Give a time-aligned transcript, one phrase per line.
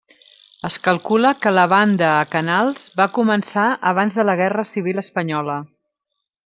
[0.69, 5.63] Es calcula que la banda a Canals va començar abans de la Guerra civil espanyola.